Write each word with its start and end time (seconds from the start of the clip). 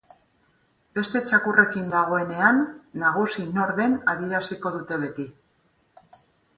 Beste 0.99 1.21
txakurrekin 1.31 1.91
dagoenean, 1.97 2.63
nagusi 3.05 3.47
nor 3.61 3.77
den 3.83 3.97
adieraziko 4.17 4.77
dute 4.81 5.03
beti. 5.07 5.31